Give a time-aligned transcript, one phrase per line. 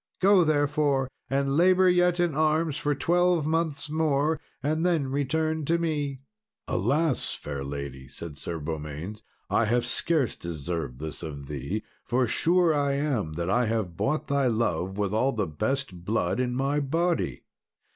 [0.19, 5.77] Go, therefore, and labour yet in arms for twelve months more, and then return to
[5.77, 6.21] me."
[6.67, 7.35] "Alas!
[7.35, 12.93] fair lady," said Sir Beaumains, "I have scarce deserved this of thee, for sure I
[12.93, 17.43] am that I have bought thy love with all the best blood in my body."